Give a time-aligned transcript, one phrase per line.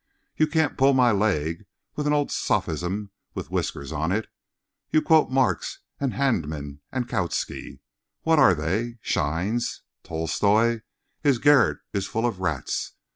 [0.35, 4.25] You can't pull my leg with an old sophism with whiskers on it.
[4.89, 9.83] You quote Marx and Hyndman and Kautsky—what are they?—shines!
[10.03, 12.93] Tolstoi?—his garret is full of rats.